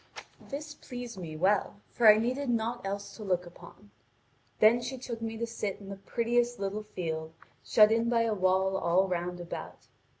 This 0.49 0.73
pleased 0.73 1.19
me 1.19 1.37
well, 1.37 1.79
for 1.91 2.07
I 2.11 2.17
needed 2.17 2.49
naught 2.49 2.83
else 2.83 3.15
to 3.17 3.23
look 3.23 3.45
upon. 3.45 3.91
Then 4.57 4.81
she 4.81 4.97
took 4.97 5.21
me 5.21 5.37
to 5.37 5.45
sit 5.45 5.75
down 5.77 5.83
in 5.83 5.89
the 5.89 5.95
prettiest 6.01 6.57
little 6.57 6.81
field, 6.81 7.33
shut 7.63 7.91
in 7.91 8.09
by 8.09 8.23
a 8.23 8.33
wall 8.33 8.77
all 8.77 9.07
round 9.07 9.39
about. 9.39 9.85